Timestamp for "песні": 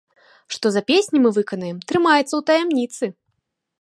0.91-1.21